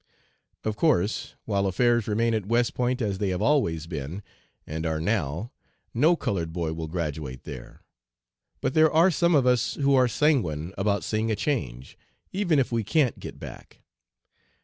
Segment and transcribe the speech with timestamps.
[0.63, 4.23] Of course, while affairs remain at West Point as they have always been,
[4.65, 5.51] and are now,
[5.93, 7.83] no colored boy will graduate there;
[8.61, 11.99] but there are some of us who are sanguine about seeing a change,
[12.31, 13.81] even if we can't get back.